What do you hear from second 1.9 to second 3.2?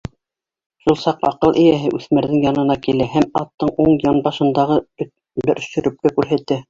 үҫмерҙең янына килә